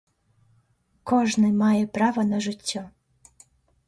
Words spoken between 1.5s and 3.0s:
мае права на жыццё.